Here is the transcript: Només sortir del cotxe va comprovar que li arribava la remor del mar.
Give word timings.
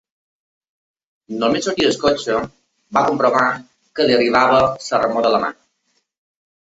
Només 1.43 1.67
sortir 1.67 1.85
del 1.87 1.99
cotxe 2.05 2.39
va 2.99 3.05
comprovar 3.09 3.45
que 3.99 4.09
li 4.09 4.17
arribava 4.17 4.57
la 4.67 5.03
remor 5.05 5.27
del 5.29 5.39
mar. 5.45 5.53